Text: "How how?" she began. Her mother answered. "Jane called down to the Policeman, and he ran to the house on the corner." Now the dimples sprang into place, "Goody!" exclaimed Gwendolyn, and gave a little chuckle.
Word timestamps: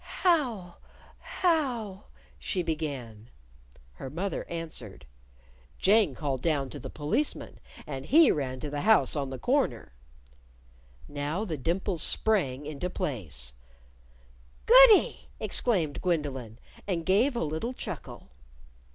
"How 0.23 0.77
how?" 1.19 2.05
she 2.39 2.63
began. 2.63 3.29
Her 3.93 4.09
mother 4.09 4.49
answered. 4.49 5.05
"Jane 5.77 6.15
called 6.15 6.41
down 6.41 6.71
to 6.71 6.79
the 6.79 6.89
Policeman, 6.89 7.59
and 7.85 8.07
he 8.07 8.31
ran 8.31 8.59
to 8.61 8.71
the 8.71 8.81
house 8.81 9.15
on 9.15 9.29
the 9.29 9.37
corner." 9.37 9.93
Now 11.07 11.45
the 11.45 11.55
dimples 11.55 12.01
sprang 12.01 12.65
into 12.65 12.89
place, 12.89 13.53
"Goody!" 14.65 15.29
exclaimed 15.39 16.01
Gwendolyn, 16.01 16.57
and 16.87 17.05
gave 17.05 17.35
a 17.35 17.43
little 17.43 17.75
chuckle. 17.75 18.31